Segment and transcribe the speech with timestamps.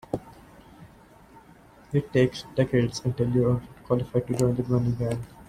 [1.93, 5.23] It takes decades until you're qualified to join the granny gang.